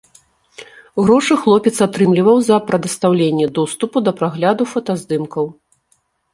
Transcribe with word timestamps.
Грошы 1.07 1.33
хлопец 1.43 1.73
атрымліваў 1.87 2.37
за 2.49 2.57
прадастаўленне 2.71 3.47
доступу 3.61 3.97
да 4.09 4.17
прагляду 4.25 4.63
фотаздымкаў. 4.75 5.45